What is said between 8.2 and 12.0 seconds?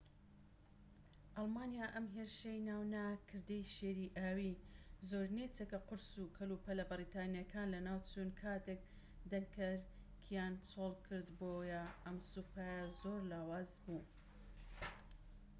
کاتێك دەنکەرکیان چۆڵ کرد بۆیە